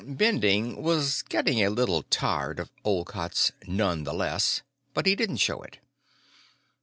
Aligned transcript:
Bending 0.07 0.81
was 0.81 1.21
getting 1.21 1.61
a 1.63 1.69
little 1.69 2.01
tired 2.01 2.59
of 2.59 2.71
Olcott's 2.83 3.51
"none 3.67 4.03
the 4.03 4.15
less," 4.15 4.63
but 4.95 5.05
he 5.05 5.15
didn't 5.15 5.37
show 5.37 5.61
it. 5.61 5.77